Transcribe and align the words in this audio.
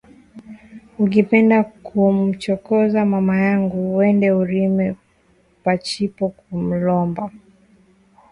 Uki 1.03 1.21
penda 1.29 1.57
kumu 1.85 2.23
chokoza 2.43 2.99
mama 3.13 3.33
yangu 3.47 3.77
wende 3.97 4.27
urime 4.41 4.85
pashipo 5.63 6.25
ku 6.37 6.49
mulomba 6.65 7.23